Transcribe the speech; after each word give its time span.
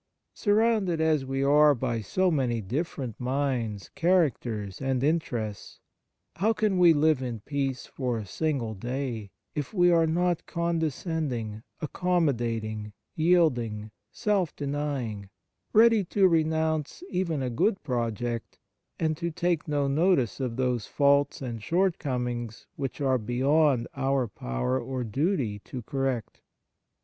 Sur 0.33 0.55
rounded 0.55 0.99
as 0.99 1.25
we 1.27 1.43
are 1.43 1.75
by 1.75 2.01
so 2.01 2.31
many 2.31 2.59
different 2.59 3.19
minds, 3.19 3.89
characters, 3.93 4.81
and 4.81 5.03
interests, 5.03 5.79
how 6.37 6.53
can 6.53 6.79
we 6.79 6.91
live 6.91 7.21
in 7.21 7.39
peace 7.41 7.85
for 7.85 8.17
a 8.17 8.25
single 8.25 8.73
day 8.73 9.29
if 9.53 9.75
we 9.75 9.91
are 9.91 10.07
not 10.07 10.47
con 10.47 10.79
descending, 10.79 11.61
accommodating, 11.81 12.93
yielding, 13.13 13.91
self 14.11 14.55
denying, 14.55 15.29
ready 15.71 16.03
to 16.05 16.27
renounce 16.27 17.03
even 17.11 17.43
a 17.43 17.51
good 17.51 17.77
21 17.83 17.83
Fraternal 17.83 18.15
Charity 18.15 18.23
project, 18.23 18.59
and 18.99 19.17
to 19.17 19.29
take 19.29 19.67
no 19.67 19.87
notice 19.87 20.39
of 20.39 20.55
those 20.55 20.87
faults 20.87 21.43
and 21.43 21.61
shortcomings 21.61 22.65
which 22.75 22.99
are 23.01 23.19
beyond 23.19 23.87
our 23.95 24.27
power 24.27 24.79
or 24.79 25.03
duty 25.03 25.59
to 25.59 25.83
correct 25.83 26.41